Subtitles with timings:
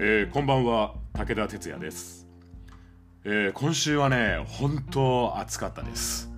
[0.00, 2.28] えーこんばんは武田鉄矢です、
[3.24, 6.30] えー今週はね本当暑かったです。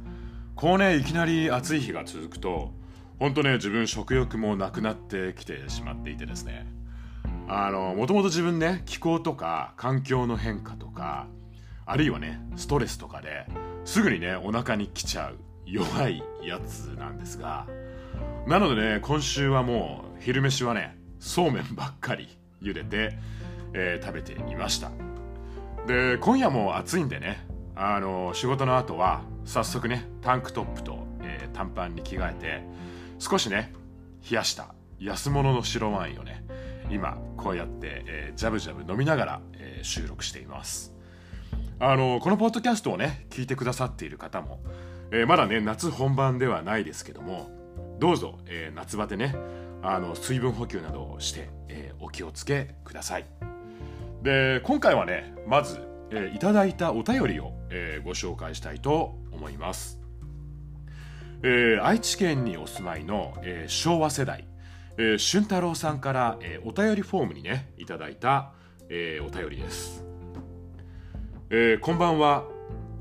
[0.57, 2.73] こうねいきなり暑い日が続くと
[3.19, 6.67] 本当ね自分食欲もなくなってきてしまっていてですね。
[7.49, 11.27] あのもともと自分ね気候とか環境の変化とか
[11.85, 13.47] あるいはねストレスとかで
[13.85, 15.37] すぐにねお腹に来ちゃう
[15.67, 17.67] 弱いやつなんですが
[18.47, 22.27] なのでね今週はもう昼飯はねそうめんばっかり
[22.63, 23.19] 茹でて、
[23.75, 24.91] えー食べていました。
[25.87, 27.47] で今夜も暑いんでね。
[27.77, 32.63] あの仕事の後は早速ねタンクトップと、えー短パンに着替えて
[33.19, 33.73] 少しね
[34.31, 36.45] 冷やした安物の白ワインをね
[36.91, 40.93] 今こうやって、えージャブジャブ飲みながら、えー収録しています。
[41.79, 44.61] あのこのポッドキャストをね聞いてくださっている方も、
[45.11, 47.51] えーまだね夏本番ではないですけども
[47.99, 49.35] どうぞ、えー夏バテね
[49.83, 53.25] あの水分補給などをして、えーお気をつけください。
[54.23, 59.99] で今回はねまず、えーいただいたお便りを、えーご紹介したいと思います、
[61.43, 64.47] えー愛知県にお住まいの、えー昭和世代、
[64.99, 68.53] えー俊太郎さんから、えーお便りフォームにねいただいた、
[68.89, 70.05] えーお便りです、
[71.51, 72.45] えーこんばんは。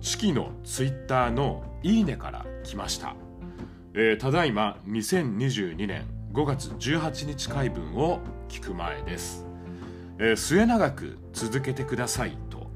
[0.01, 3.15] チキのツイッターのいいねから来ました、
[3.93, 9.45] えーただいま2022年5月18日回分を聞く前です、
[10.19, 12.69] えー末永く続けてくださいと、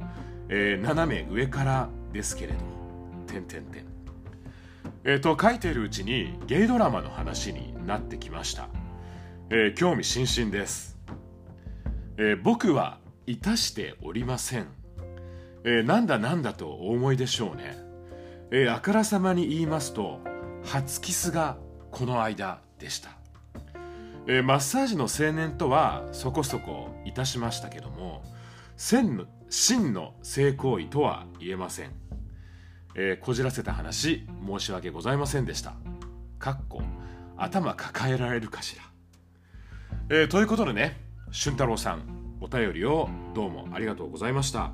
[0.49, 2.59] えー斜め上からですけれど
[3.27, 3.85] 点点点
[5.03, 8.69] えーと書いているうちにゲイドラマの話になってきました、
[9.49, 10.97] えー興味津々です、
[12.17, 14.67] えー僕はいたしておりません、
[15.65, 17.77] えーなんだなんだとお思いでしょうね、
[18.51, 20.21] えーあからさまに言いますと
[20.63, 21.57] 初キスが
[21.91, 23.09] この間でした、
[24.27, 28.23] えーマッサージの青年とはそこそこいたしましたけども
[28.77, 31.91] 真の真の性行為とは言えません
[32.95, 35.73] えーこじらせた話申し訳ございませんでした。
[36.37, 36.81] かっこ
[37.37, 38.83] 頭抱えられるかしら。
[40.09, 40.99] えーということでね、
[41.31, 42.03] 俊太郎さん、
[42.41, 44.73] お便りをどうもありがとうございました。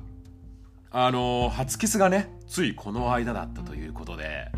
[0.90, 4.48] あの初キスがね、ついこの間だったということで、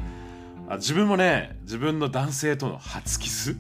[0.68, 3.56] あ自分もね、自分の男性との初キス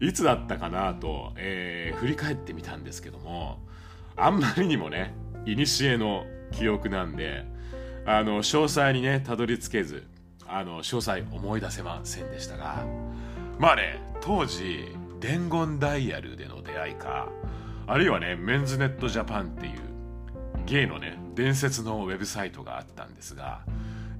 [0.00, 3.58] いつだったかなと、えー振り返ってみたんですけども、
[4.16, 5.14] あんまりにもね、
[5.44, 7.44] 古の記憶なんで、
[8.10, 10.06] あの詳細にねたどり着けず
[10.46, 12.86] あの詳細思い出せませんでしたが
[13.58, 14.86] まあね当時
[15.20, 17.28] 伝言ダイヤルでの出会いか
[17.86, 19.80] あるいはねメンズネットジャパンっていう
[20.64, 23.60] ゲイのね伝説のウェブサイトがあったんですが、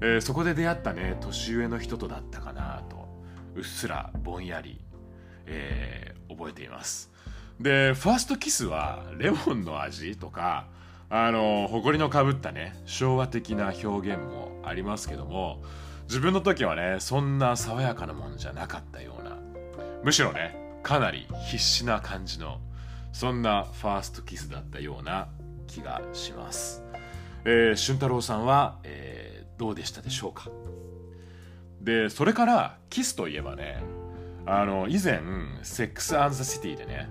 [0.01, 3.07] えーそこで出会ったね年上の人とだったかなと
[3.55, 4.79] うっすらぼんやり、
[5.49, 7.11] えー覚えています。
[7.59, 10.67] でファーストキスはレモンの味とか
[11.09, 15.61] あの誇りのかぶったね昭和的な表現もありますけども
[16.03, 19.37] 自分の時はねそんな爽やかなもんじゃなかったような
[20.03, 22.61] むしろねかなり必死な感じの
[23.11, 25.27] そんなファーストキスだったような
[25.67, 26.83] 気がします、
[27.43, 30.49] えー、俊太郎さんは、えーどうでしたでしょうか？
[31.81, 33.83] でそれからキスといえばね
[34.51, 35.21] あの以前
[35.61, 37.07] 「セックス・アン・ザ・シティ」でね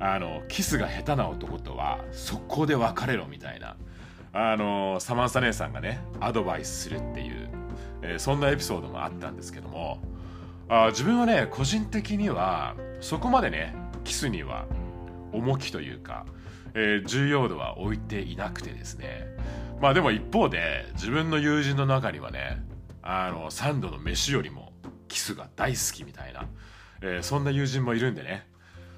[0.00, 3.76] あのキスが下手な男とは速攻で別れろみたいな
[4.32, 7.48] あのサマンサ姉さんがねアドバイスするっていう、
[8.02, 10.02] えーそんなエピソードもあったんですけども
[10.68, 14.66] あ自分はね個人的にはそこまでねキスには
[15.32, 16.26] 重きというか、
[16.74, 19.26] えー重要度は置いていなくてですね。
[19.80, 22.62] まあでも一方で自分の友人の中にはね
[23.02, 24.63] あの3度の飯よりも
[25.14, 26.48] キスが大好きみたいな、
[27.00, 28.48] えーそんな友人もいるんでね。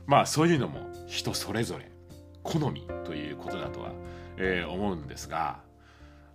[0.07, 1.91] まあそういうのも人それぞれ。
[2.43, 3.91] 好みということだとは、
[4.39, 5.61] えー思うんですが。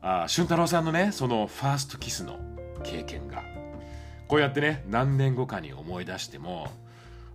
[0.03, 2.39] あ俊太郎さんのねそのファーストキスの
[2.83, 3.43] 経験が
[4.27, 6.71] こうやってね何年後かに思い出しても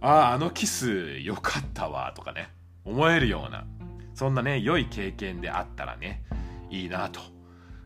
[0.00, 2.48] あああのキス良かったわとかね
[2.84, 3.64] 思えるような
[4.14, 6.22] そんなね良い経験であったらね
[6.70, 7.20] いいなと。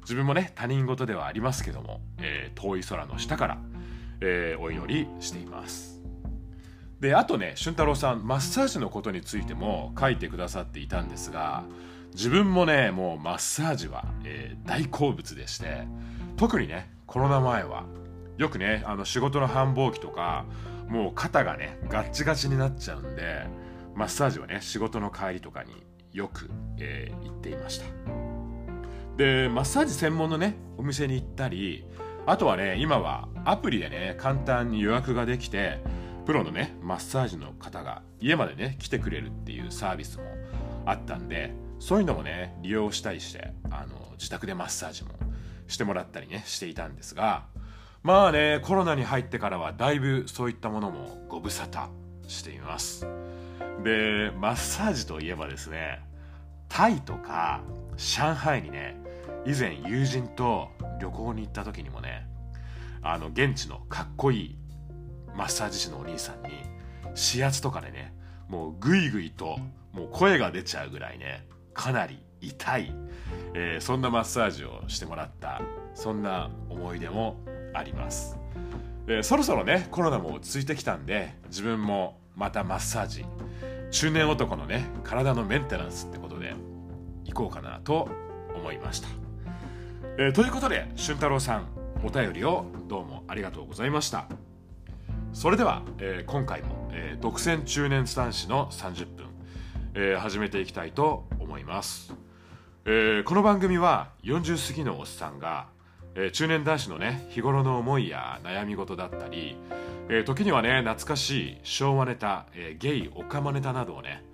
[0.02, 3.58] 自分もね他人事ではありますけども、えー遠い空の下から、
[4.20, 6.00] えーお祈りしています。
[7.00, 11.64] であとね俊太郎さんマッサージのことについても書いてくださっていたんですが
[12.14, 15.86] 自分もねもうマッサージは、えー大好物でして
[16.36, 17.84] 特にねコロナ前は
[18.36, 20.44] よくねあの仕事の繁忙期とか
[20.88, 23.46] もう肩がねガッチガチになっちゃうんで
[23.94, 25.72] マッサージはね仕事の帰りとかに
[26.12, 27.86] よく、えー行っていました。
[29.16, 31.84] でマッサージ専門のねお店に行ったり
[32.26, 35.78] あとはね今はアプリでね簡単に予約ができて
[36.26, 40.24] プロのねマッサージの方が家までね来てくれるっていうサービスも
[40.86, 45.10] あったんでそういうのもね利用したりしてあの自宅でマッサージも
[45.66, 47.46] してもらったりねしていたんですが
[48.02, 51.88] まあねコロナに入ってからはだいぶそういったものもご無沙汰
[52.28, 53.06] しています。
[53.82, 56.00] でマッサージといえばですね
[56.68, 57.62] タイとか
[57.96, 58.96] 上海にね
[59.46, 60.68] 以前友人と
[61.00, 62.26] 旅行に行った時にもね
[63.02, 64.58] あの現地のかっこいい
[65.34, 66.50] マッサージ師のお兄さんに
[67.32, 68.14] 指圧とかでね
[68.48, 69.58] もうグイグイと
[69.92, 72.92] もう声が出ちゃうぐらいねかなり痛い、
[73.54, 75.62] えー、そんなマッサージをしてもらった
[75.94, 77.36] そんな思い出も
[77.74, 78.38] あります、
[79.06, 83.24] えー、そろそろねコロナも落ち着いてきたんで自分もまたマッサージ
[83.90, 86.54] 中年男のね体のメンテナンスってことで
[87.24, 88.08] 行こうかなと
[88.54, 89.08] 思いました、
[90.18, 91.68] えー、ということで俊太郎さん
[92.04, 94.26] お便りをどうもありがとうございました。
[95.32, 99.26] それでは、えー、今回も、えー、独占中年男子の30分、
[99.94, 102.12] えー、始めていきたいと思います、
[102.84, 105.68] えー、この番組は40過ぎのおっさんが、
[106.16, 109.56] えー、中年男子のね日頃の思いや悩み事だったり、
[110.08, 114.24] えー、時にはね懐かしい昭和ネタ、えー、ゲイオカマネタなどをね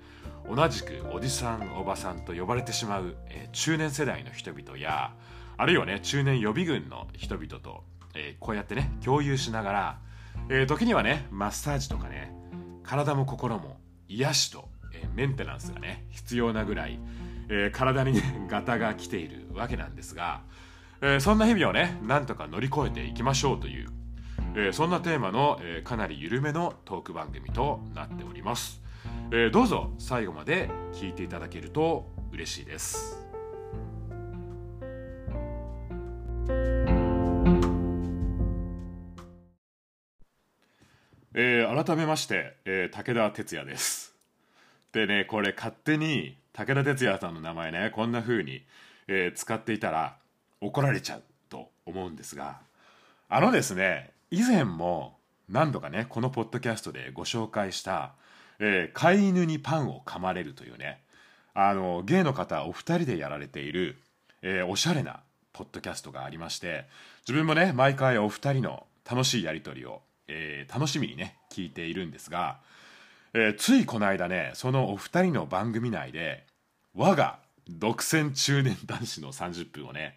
[0.49, 5.13] 同じくおじさんおばさんと呼ばれてしまう、えー、中年世代の人々や
[5.59, 10.07] あるいはね中年予備軍の人々と、えー、こうやってね共有しながら
[10.49, 12.33] えー、時にはねマッサージとかね
[12.85, 17.01] 体も心も癒しと、えー、メンテナンスがね必要なぐらい、
[17.49, 20.43] え、体にね ガタが来ているわけなんですが、
[21.01, 23.89] えそんな日々をねなんとか乗り越えていきましょうという、
[24.55, 28.81] えそんなテーマの、えかなり緩めのトーク番組となっております、
[29.33, 33.26] えどうぞ最後まで聞いていただけると嬉しいです。
[41.87, 44.13] 改めまして、えー、武田鉄矢です。
[44.93, 48.65] でね、これ勝手に武田鉄矢さんの名前ね、こんな風に、
[49.07, 50.17] えー、使っていたら
[50.61, 52.59] 怒られちゃうと思うんですが、
[53.29, 55.19] あのですね、以前も
[55.49, 58.15] 何度かね、このポッドキャストでご紹介した、
[58.59, 61.05] え飼い犬にパンを噛まれるというね、
[61.55, 64.03] あの、芸の方お二人でやられている、
[64.43, 65.21] えおしゃれな
[65.53, 66.87] ポッドキャストがありまして、
[67.29, 72.59] 自分もね、毎回お二人の楽しいやりとりをえー、楽しみにね聞いているんですが、
[73.35, 76.45] えー、ついこの間ねそのお二人の番組内で
[76.95, 77.39] 我が
[77.69, 80.17] 独占中年男子の30分をね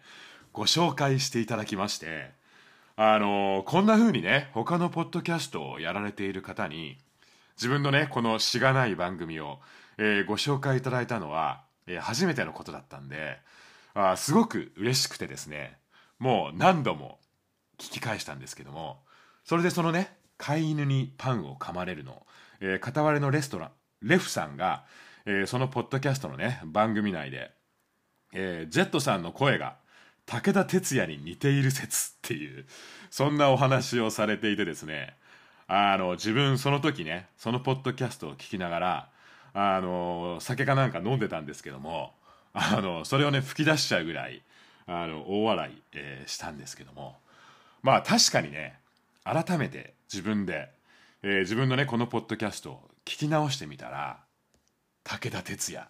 [0.52, 2.30] ご紹介していただきまして
[2.96, 6.98] あのー、こんな風にね他のポッドキャストをやられている方に
[7.56, 9.58] 自分のねこのしがない番組を、
[9.98, 13.38] えー、ご紹介いただいたのは、えー、初めてのことだったんで
[13.94, 15.78] あすごく嬉しくてですね
[16.18, 17.18] もう何度も
[17.78, 18.98] 聞き返したんですけども
[19.44, 22.26] それでそのね飼い犬にパンを噛まれるの、
[22.60, 23.70] えー、片割れのレストラン
[24.02, 24.84] レフさんが、
[25.26, 27.50] えー、そのポッドキャストのね番組内で、
[28.32, 29.76] えー、ジェットさんの声が
[30.26, 32.66] 武田鉄矢に似ている説っていう
[33.10, 35.16] そんなお話をされていてですね。
[35.72, 39.08] あの自分その時ねそのポッドキャストを聞きながら
[39.54, 42.12] あの酒かなんか飲んでたんですけども
[42.52, 44.42] あのそれをね吹き出しちゃうぐらい
[44.86, 47.18] あの大笑い、えー、したんですけども。
[47.82, 48.78] まあ確かにね
[49.24, 50.70] 改めて自分で、
[51.22, 54.20] えー、自分のねこのポッドキャストを聞き直してみたら
[55.04, 55.88] 武田鉄矢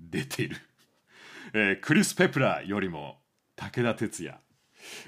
[0.00, 0.56] 出ている、
[1.54, 3.20] えー、クリス・ペプラーよりも
[3.56, 4.38] 武田鉄矢、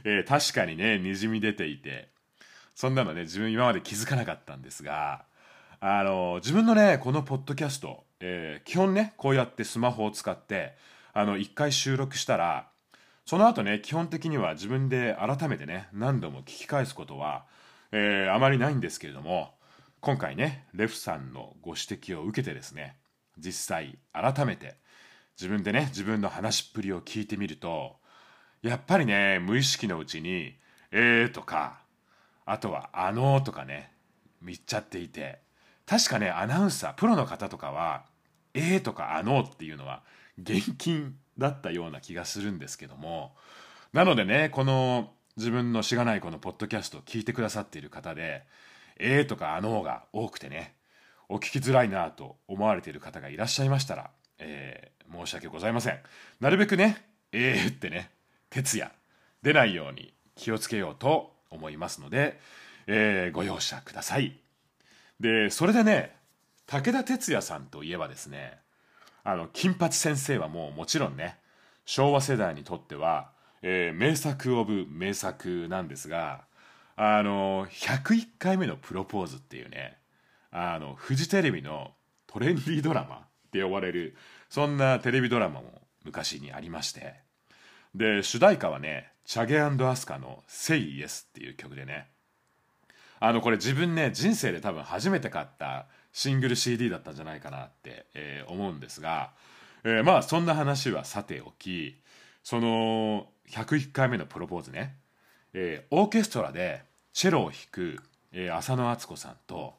[0.05, 2.09] えー、確かにねにじみ出ていて
[2.75, 5.25] そんなのね自分今まで気づかなかったんですが
[5.81, 10.77] あの自分のねこのポッドキャスト、えー、基本ねこうやってスマホを使って
[11.13, 12.69] あの1回収録したら
[13.25, 17.45] その後ね基本的には自分で改めてね何度も聞き返すことは
[17.97, 19.55] えー、あまりないんですけれども
[20.01, 22.97] 今回ねレフさんのご指摘を受けてですね
[23.39, 24.75] 実際改めて
[25.41, 27.95] 自分でね自分の話っぷりを聞いてみると
[28.63, 30.57] やっぱりね無意識のうちに
[30.91, 31.79] 「えー」とか
[32.45, 33.93] あとは「あのー」とかね
[34.43, 35.39] 見っちゃっていて
[35.87, 38.07] 確かねアナウンサープロの方とかは
[38.55, 40.03] 「えー」とか「あのー」っていうのは
[40.43, 43.37] 現金だったような気がするんですけども
[43.93, 48.45] なのでねこの自分のしがないこのポッドキャストを聞いてくださっている方で、
[48.99, 50.75] えーとかあのーが多くてね、
[51.29, 55.99] お聞きづらいなと思われている方がいらっしゃいましたら、えー、申し訳ございません。
[56.41, 58.11] なるべくね、えーってね、
[58.51, 58.93] 徹夜
[59.43, 62.39] 出ないように気をつけようと思いますので、
[62.87, 64.39] えー、ご容赦ください。
[65.19, 66.17] で、それでね、
[66.67, 68.59] 武田鉄矢さんといえばですね、
[69.25, 71.39] あの、金八先生はもうもちろんね、
[71.87, 73.34] 昭和世代にとっては
[73.67, 76.45] えー、名作オブ名作なんですが、
[76.97, 79.97] あの、101回目のプロポーズっていうね、
[80.53, 81.93] あの、フジテレビの
[82.35, 83.21] トレンディードラマっ
[83.55, 84.17] て呼ばれる
[84.49, 87.15] そんなテレビドラマも昔にありまして
[87.95, 92.09] で主題歌はねチャゲアスカの「Say Yes」っていう曲でね
[93.21, 99.31] あのこれ自分ね人生で多分初めて買ったシングル CD だったんじゃないかなって、えー、思うんですが、
[99.85, 102.01] えー、まあそんな話はさておき
[102.45, 104.97] その101回目のプロポーズね、
[105.55, 106.83] えー、オーケストラで
[107.15, 107.99] チェロを弾く、
[108.33, 109.75] えー、浅野敦子さんと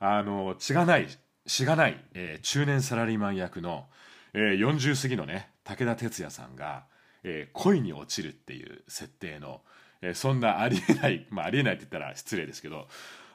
[0.00, 1.06] あの血がない
[1.46, 3.86] しがない、えー、中年サラリーマン役の、
[4.32, 6.84] えー、40過ぎのね武田鉄矢さんが、
[7.22, 9.60] えー、恋に落ちるっていう設定の、
[10.00, 12.88] えー、そんなありえないまあありえないって言ったら失礼ですけど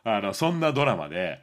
[0.03, 1.39] あのそんなドラマで、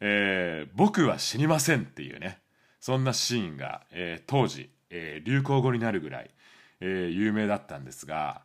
[0.00, 2.38] えー「僕は死にません」っていうね
[2.80, 6.30] そんなシーンが、えー、当時、えー、流行語になるぐらい、
[6.80, 8.42] えー、有名だったんですが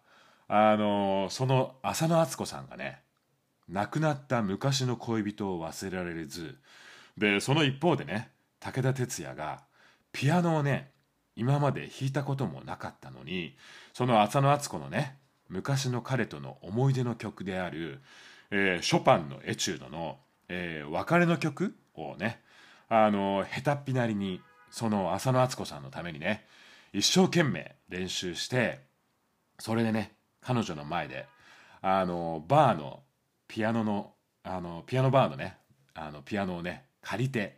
[0.47, 3.01] あのその浅野敦子さんがね
[3.69, 6.57] 亡くなった昔の恋人を忘れられず
[7.17, 9.63] でその一方でね武田鉄矢が
[10.11, 10.91] ピアノをね
[11.35, 13.55] 今まで弾いたこともなかったのに
[13.93, 15.17] その浅野敦子のね
[15.49, 18.01] 昔の彼との思い出の曲である、
[18.51, 20.17] えー、ショパンのエチュードの、
[20.49, 22.41] えー、別れの曲をね
[22.89, 26.45] あの下手っぴなりにその浅野敦子さんのためにね
[26.93, 28.79] 一生懸命練習して
[29.59, 31.25] それでね彼女の前で
[31.81, 33.01] あのバーの
[33.47, 35.57] ピアノのあのピアノバーのね
[35.95, 37.57] あのピアノをね借りて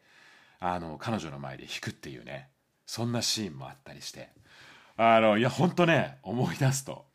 [0.60, 2.50] あの彼女の前で弾くっていうね
[2.86, 4.30] そんなシーンもあったりして
[4.98, 7.06] あのいやほんとね思い出すと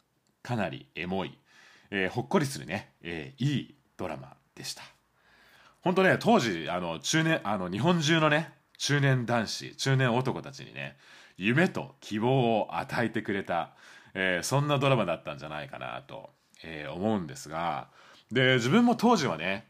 [0.42, 1.38] かなりエモい、
[1.90, 4.82] えー、ほっこりするね、えー、いいドラマでした。
[5.82, 10.96] 本当ね当時あの中年あの日本中のね中年男子中年男たちにね
[11.42, 13.70] 夢と希望を与えてくれた、
[14.12, 16.28] えー、そんなドラマだったんじゃないかなと、
[16.62, 17.88] えー、思うんですが
[18.30, 19.66] で自分も当時はね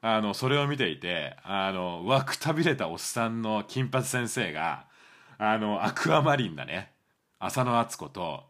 [0.00, 4.86] あのそれを見ていてあのわくたびれたおっさんの金髪先生が
[5.38, 6.90] あのアクアマリンなね
[7.38, 8.42] 浅野敦子と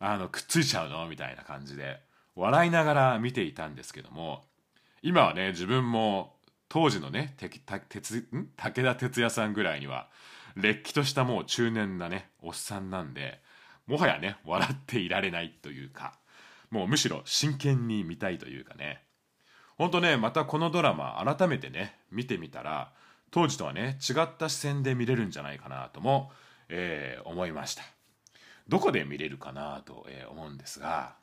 [0.00, 1.06] あのくっついちゃうの？
[1.08, 2.00] みたいな感じで
[2.34, 4.42] 笑いながら見ていたんですけども
[5.02, 6.36] 今はね自分も
[6.70, 7.80] 当時のね武田
[8.94, 10.08] 鉄矢さんぐらいには
[10.56, 13.40] れっきとしたもう中年なねおっさんなんで
[13.86, 16.14] もはやね笑っていられないというか
[16.70, 19.02] もうむしろ真剣に見たいというかね。
[19.76, 22.92] ほんとねまたこのドラマ改めてね見てみたら
[23.30, 26.30] 当時とはね違った視線で見れるんじゃないかなとも、
[26.68, 27.82] えー、思いました。
[28.68, 31.14] どこで見れるかなと、えー、思うんですが、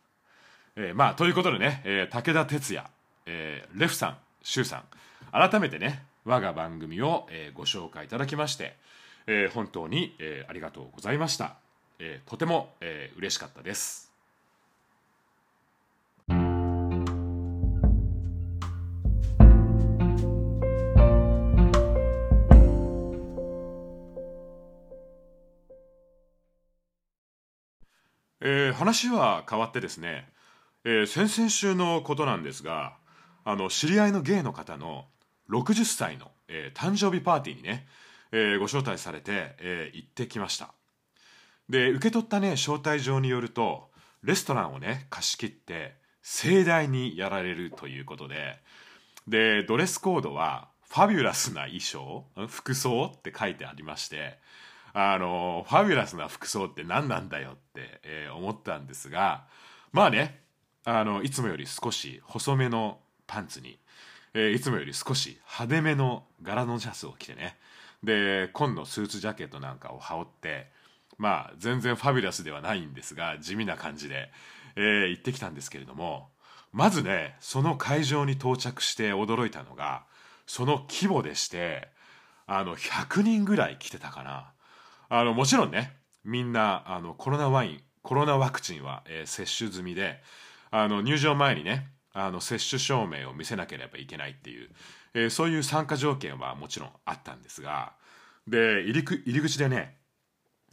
[0.75, 2.89] えー、まあということでね、え武田鉄矢、
[3.25, 4.83] えレフさん周さん
[5.31, 8.75] 改めてね我が番組を、えご紹介いただきまして、
[9.31, 11.57] え本当に、えありがとうございました、
[11.99, 14.11] えとても、えー、嬉しかったです。
[28.41, 30.27] えー、話は変わってですね、
[30.85, 32.95] えー、先々週のことなんですが
[33.43, 35.05] あの知り合いのゲイの方の
[35.49, 37.85] 60歳の、えー、誕生日パーティーにね、
[38.31, 40.73] えご招待されて、え行ってきました。
[41.69, 43.89] で受け取ったね招待状によると
[44.23, 48.57] レストランをね貸し切って盛大にやられるということで
[49.27, 54.39] でドレスコードはファビュラスな衣装服装って書いてありまして
[54.93, 59.45] あのファビュラスな服装って何なんだよって、えー、思ったんですが
[59.91, 60.41] まあね
[60.85, 63.77] あのいつもより少し細めのパンツに、
[64.33, 67.57] えー、いつもより少し派手めの柄のシャツを着てね
[68.03, 70.71] で紺のスーツジャケットなんかを羽織って
[71.17, 74.31] まあ全然ファビュラスではないんですが地味な感じで、
[74.75, 76.29] えー、行ってきたんですけれども
[76.71, 80.03] まずねその会場に到着して驚いたのが
[80.45, 81.89] その規模でして
[82.47, 84.51] あの100人ぐらい来てたかな。
[85.09, 90.21] あのもちろんねみんなあのコロナワインコロナワクチンは、えー、接種済みで
[90.71, 94.69] あの入場前にねあの接種証明を見せなければいけないっていう、
[95.13, 97.93] えー、そういう参加条件はもちろんあったんですが
[98.47, 99.97] で入り入り口でね、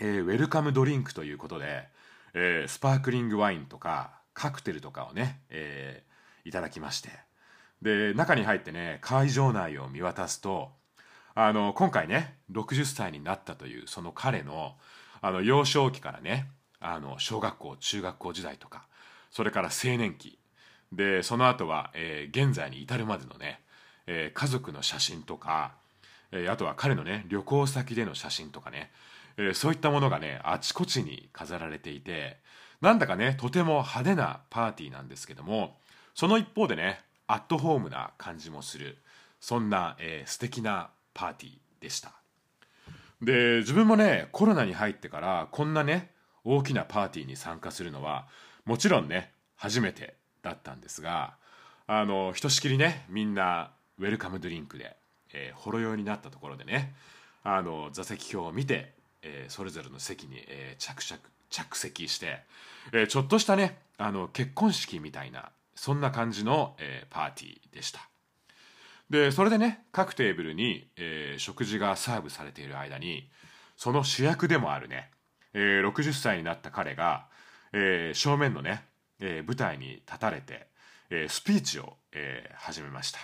[0.00, 1.88] えー、ウェルカムドリンクということで、
[2.34, 7.10] えー、スパークリングワインとかカクテルとかをね、えー、いただきまして
[7.82, 10.70] で中に入ってね会場内を見渡すと
[11.34, 14.76] あの今回ね60歳になったというその彼の
[15.20, 16.48] あの幼少期からね
[16.80, 18.86] あの小学校中学校時代とか
[19.30, 20.38] それから青年期
[20.92, 23.60] でその後は、えー、現在に至るまでのね、
[24.06, 25.72] えー、家族の写真とか、
[26.32, 28.90] えー、あとは彼のね旅行先での写真とかね、
[29.36, 32.38] えそういったものがねあちこちに飾られていて
[32.80, 35.76] なんだかねとても派手なパーティーなんですけども
[36.14, 38.98] その一方でねアットホームな感じもする
[39.40, 42.12] そんな、えー、素敵なパーティーでした。
[43.22, 46.10] で自分もねコロナに入ってからこんなね
[46.44, 48.26] 大きなパーティーに参加するのは
[48.64, 50.14] もちろんね初めて
[50.46, 51.34] だったんですが
[51.86, 54.96] あのひとしきりねみんなウェルカムドリンクで、
[55.32, 56.94] えー、ほろ酔いになったところでね
[57.42, 62.40] あの座席表を見て、えー、それぞれの席に、えー、着々着席して、
[62.92, 68.00] えー、ちょっとしたねあの結婚式みたいなそんな感じの、えー、パーティーでした。
[69.08, 73.28] でそれでね各テーブルに、えー、食事がサーブされている間に
[73.76, 75.10] その主役でもあるね、
[75.54, 77.26] えー、60歳になった彼が、
[77.72, 78.84] えー、正面のね、
[79.20, 80.66] えー、舞台に立たれて、
[81.10, 83.20] えー、スピーチを、えー、始めました。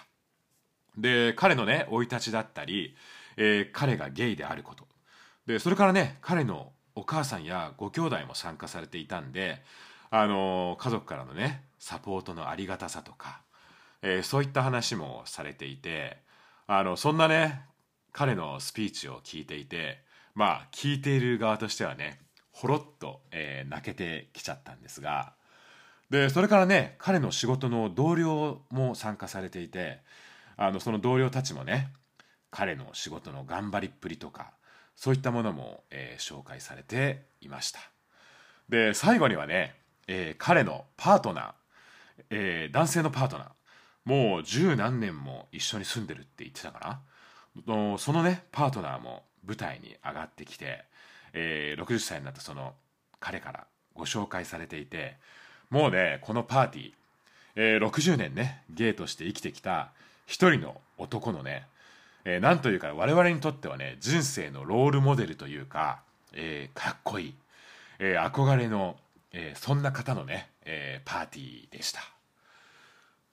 [0.97, 2.95] で彼のね生い立ちだったり、
[3.37, 4.87] えー、彼がゲイであること。
[5.47, 9.63] でそれからね彼のお母さんやご兄弟も参加されていたんで
[10.11, 13.41] あの家族からのねサポートのありがたさとか
[14.03, 16.19] えー、そういった話もされていて
[16.67, 17.63] あのそんなね
[18.13, 20.01] 彼のスピーチを聞いていて
[20.35, 22.19] まあ聞いている側としてはね
[22.51, 25.33] ほろっと、えー、泣けてきちゃったんですが
[26.13, 30.01] でそれからね彼の仕事の同僚も参加されていて
[30.59, 31.89] あのその同僚たちもね
[32.51, 34.53] 彼の仕事の頑張りっぷりとか
[34.95, 37.81] そういったものも、えー、紹介されていました。
[38.69, 39.75] で最後にはね、
[40.07, 41.53] えー、彼のパートナー、
[42.29, 43.49] えー、男性のパートナー
[44.05, 47.01] もう十何年も一緒に住んでるって言ってたか
[47.57, 47.97] な。
[47.97, 50.85] そのねパートナーも舞台に上がってきて、
[51.33, 52.75] えー、60歳になったその
[53.19, 55.17] 彼からご紹介されていて
[55.73, 56.93] もうねこのパーティー、
[57.57, 59.91] えー、60年ねゲイとして生きてきた
[60.27, 61.67] 一人の男のね、
[62.27, 66.01] えー、なんというか我々にとってはね人生のロールモデルというか、
[66.35, 67.35] えー、かっこいい、
[67.99, 68.97] えー、憧れの、
[69.33, 72.03] えー、そんな方のね、えー、パーティーでした。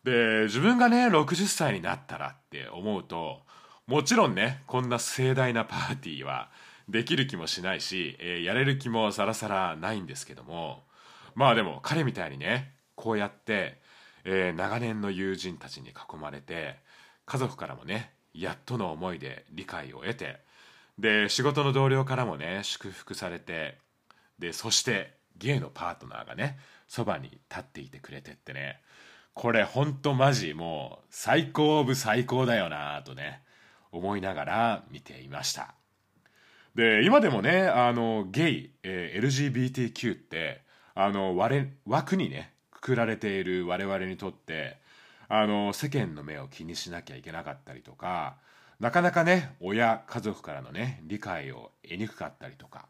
[0.05, 3.41] で自分がね60歳になったらって思うと
[3.85, 6.47] もちろんねこんな盛大なパーティーは
[6.87, 10.83] できる気もしないし、えー、やれる気もさらさらないんですけども
[11.39, 13.79] まあでも彼みたいにねこうやって、
[14.25, 16.75] えー、長年の友人たちに囲まれて
[17.25, 20.41] 家族からもねやっとの思いで理解を得て
[20.97, 23.77] で仕事の同僚からもね祝福されて
[24.37, 26.57] でそしてゲイのパートナーがね
[26.89, 28.81] そばに立っていてくれてってね
[29.33, 33.43] これほんとマジもう最高オブ最高だよなとね
[33.93, 35.73] 思いながら見ていました。
[36.75, 40.67] で今でもねあのゲイ、えー、LGBTQ って
[41.01, 41.37] あの
[41.85, 44.81] 枠にねくくられている我々にとって
[45.29, 48.35] あの世間の目を気にしなきゃいけなかったりとか
[48.81, 52.87] なかなかね親家族からのね理解を得にくかったりとか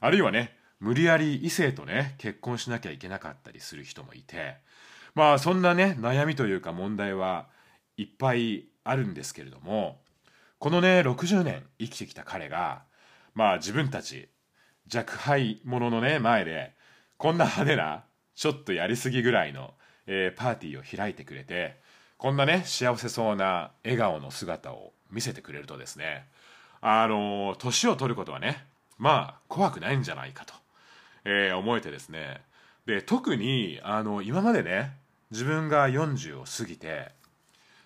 [0.00, 4.56] あるいはね無理やり異性とね結婚しなきゃいけなかったりする人もいて
[5.14, 7.46] まあそんなね悩みというか問題は
[7.96, 10.00] いっぱいあるんですけれども
[10.58, 12.82] このね60年生きてきた彼が
[13.36, 14.28] まあ自分たち
[14.92, 16.79] 若輩者のね前で
[17.20, 18.04] こんな派手な
[18.34, 19.74] ちょっとやりすぎぐらいの、
[20.06, 21.76] えー、パーティーを開いてくれて
[22.16, 26.24] こんなね幸せそうな笑顔の姿を見せてくれるとですね
[26.80, 28.64] あの年を取ることはね
[28.96, 30.54] まあ怖くないんじゃないかと、
[31.26, 32.40] えー、思えてですね
[32.86, 34.96] で特にあの今までね
[35.30, 37.10] 自分が40を過ぎて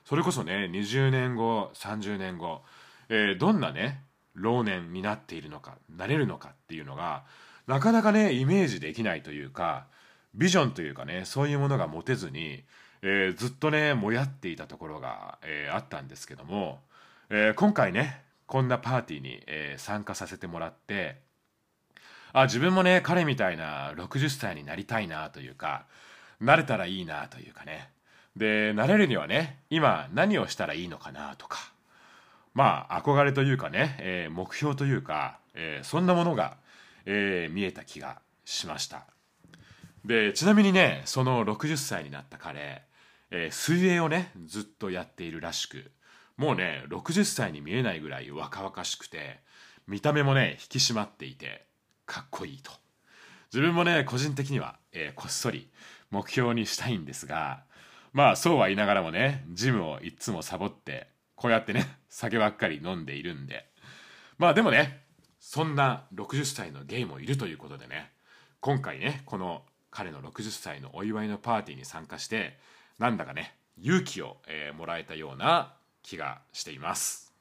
[0.05, 2.61] それこそね20年後30年後、
[3.09, 4.01] えー、どんなね
[4.35, 7.25] 老年になっているのかなれるのかっていうのが
[7.67, 9.87] なかなかねイメージできないというか
[10.35, 12.63] ビジョンというかねそういうものが持てずに、
[13.03, 16.81] えー、ずっとねもやっていたところが、えー、あったんですけども、
[17.31, 21.17] えー、今回ねこんなパーティーに、え、参加させてもらって
[22.35, 25.87] あ自分もね彼みたいな60歳になりたいなというか
[26.41, 27.91] なれたらいいなというかね。
[28.37, 31.75] でなれるにはね今何をしたらいいのかなとか
[32.55, 36.57] まあ憧れというかね、え、目標というか、え、そんなものが、
[37.07, 39.07] えー、見えた気がしました。
[40.05, 42.83] でちなみにねその60歳になった彼、
[43.31, 45.91] え水泳をねずっとやっているらしく
[46.37, 49.41] もうね60歳に見えないぐらい若々しくて
[49.87, 51.65] 見た目もね引き締まっていて
[52.07, 52.71] かっこいいと。
[53.53, 55.71] 自分もね個人的には、えこっそり
[56.11, 57.63] 目標にしたいんですが
[58.13, 63.67] まあそうは言いながらもねジムをいっつもサボってこうやってね酒ばっかり飲んでいるんで。
[64.37, 65.04] まあでもね
[65.47, 68.11] そんな60歳のゲイもいるということでね
[68.61, 72.57] 今回ねこの彼の60歳のお祝いのパーティーに参加して
[72.99, 77.35] なんだかね勇気を、えー、もらえたような気がしています。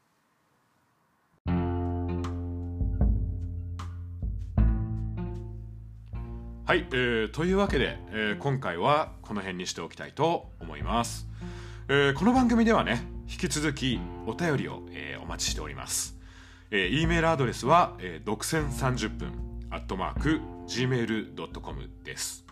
[6.66, 11.28] はい、えー、というわけで、えー、今回はこの辺にしておきたいと思います、
[11.88, 16.13] えー、この番組ではね引き続きお便りを、えー、お待ちしております、
[16.76, 19.32] えー、E メールアドレスは、えー、独占30分
[19.70, 22.46] アットマーク gmail.com です、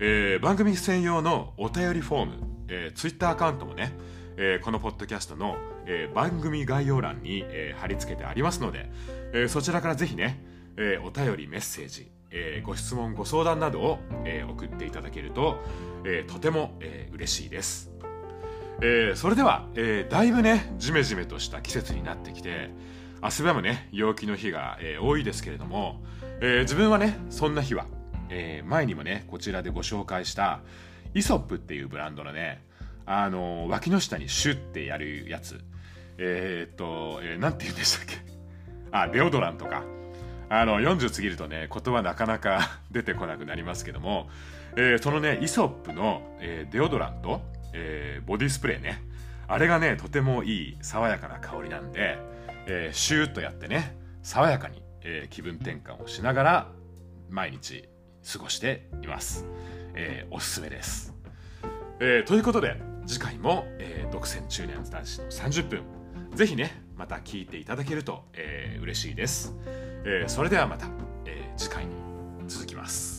[0.00, 2.32] えー、番組専用のお便りフォーム、
[2.66, 3.92] えー、ツイッターアカウントもね、
[4.36, 8.90] えー、このポッドキャストの、えー、番組概要欄に、えー、貼り付けてありますので、
[9.32, 10.44] えー、そちらからぜひね、
[10.76, 15.62] えー、お便りメッセージ、えー、ご質問ご相談などを、えー、送っていただけると、
[16.04, 17.92] えー、とても、えー、嬉しいです、
[18.82, 22.70] えー、それでは、えー、だいぶねジメジメとした季節になってきて
[23.24, 26.02] 明日はもね陽気の日が、えー、多いですけれども、
[26.42, 27.86] えー、自分はねそんな日は、
[28.28, 30.60] えー、前にもねこちらでご紹介した
[31.14, 32.62] イソップっていうブランドのね
[33.06, 35.58] あの脇の下にシュッてやるやつ。
[36.18, 38.16] えー、っと、えー、て言うんでしたっけ？
[38.92, 39.84] あデオドラントか。
[40.50, 44.28] あの40過ぎるとね言葉なかなか 出てこなくなりますけども、
[44.76, 47.40] えー、そのねイソップの、えー、デオドラント、
[47.72, 49.02] えー、ボディスプレーね。
[49.48, 52.18] あれがねとてもいい爽やかな香りなんで、
[52.66, 56.68] えー、シューッとやってね爽やかに、えー、気分転換をしながら
[57.28, 57.88] 毎日
[58.32, 59.46] 過ごしています、
[59.94, 61.14] えー、おすすめです、
[62.00, 65.82] えー、ということで次回も、えー、独占中年男子の30分
[66.34, 69.54] ぜひねまた聞いていただけると、えー、嬉しいです、
[70.04, 70.86] えー、それではまた、
[71.26, 71.92] えー、次回に
[72.48, 73.13] 続きます。